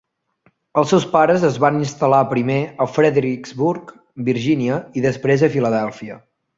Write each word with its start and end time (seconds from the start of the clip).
Els 0.81 0.87
seus 0.93 1.05
pares 1.11 1.45
es 1.49 1.59
van 1.65 1.77
instal·lar 1.81 2.23
primer 2.33 2.57
a 2.85 2.89
Fredericksburg, 2.95 3.95
Virgínia, 4.33 4.83
i 4.99 5.09
després 5.09 5.49
a 5.51 5.55
Filadèlfia. 5.59 6.23